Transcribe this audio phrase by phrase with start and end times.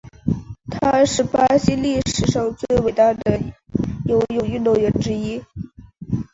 [0.67, 3.13] 他是巴西历史上最伟大
[4.05, 5.39] 游泳运动员之一。